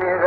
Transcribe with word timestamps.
நிற 0.00 0.24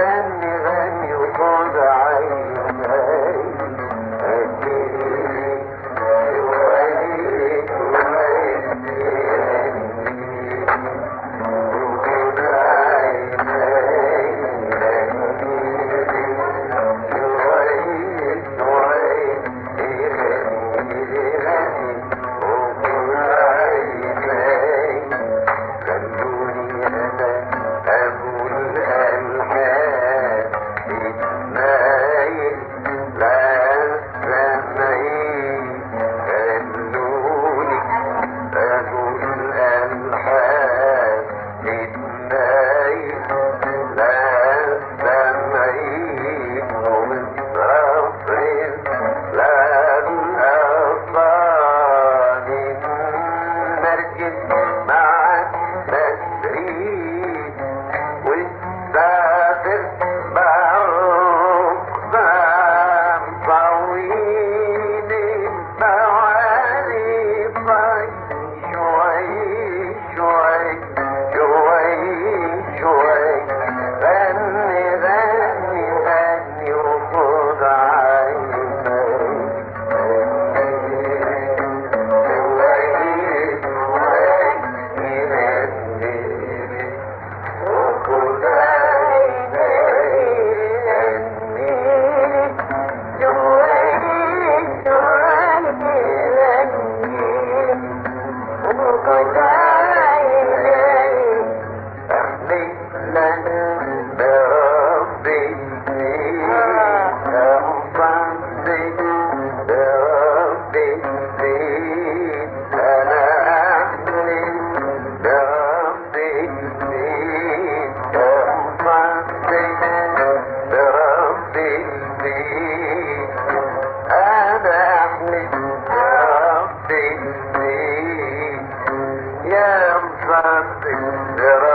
standing 130.31 131.36
there. 131.36 131.70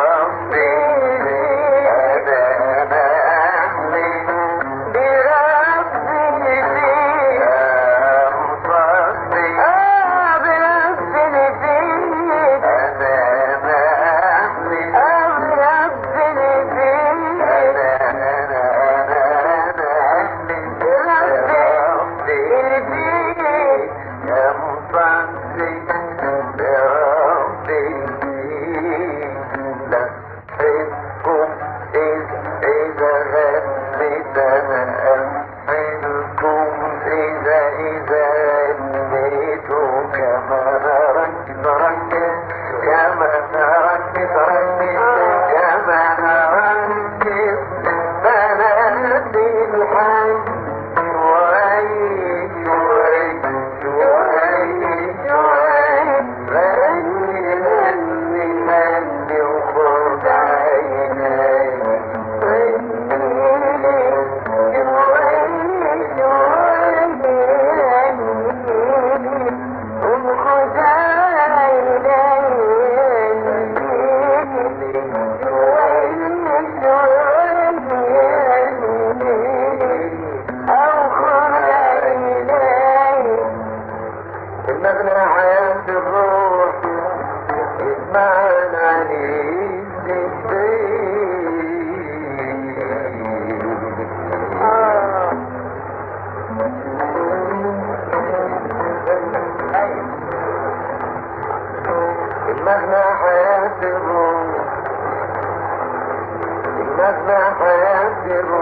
عند 85.36 85.88
الروح 85.88 86.74
إدمان 87.80 88.74
آه. 94.62 95.32
حياة 103.22 103.80
الروح 103.82 104.46
حياة 107.60 108.26
الروح. 108.26 108.55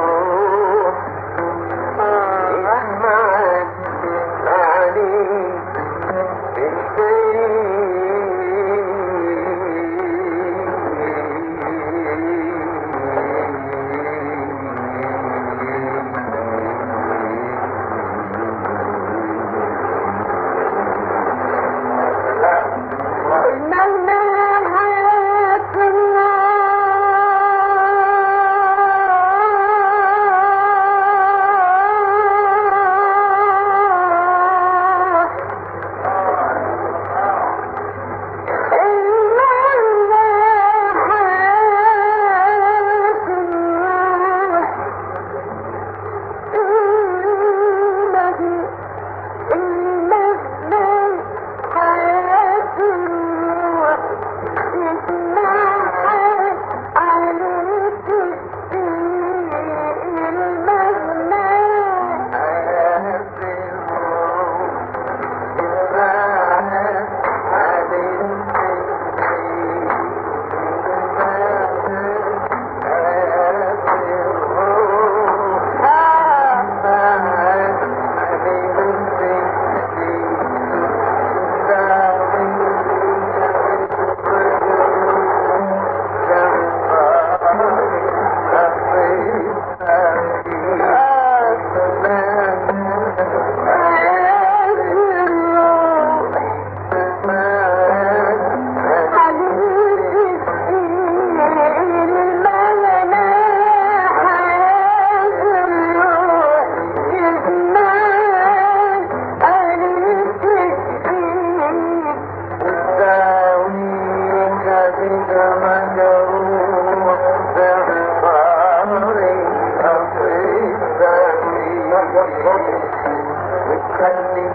وتخلي 123.69 124.45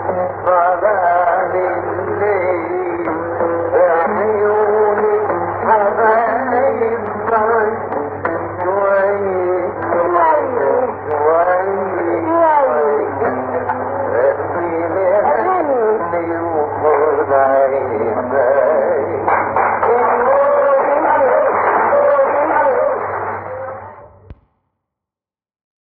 ظلام 0.80 1.52
الليل 1.54 3.10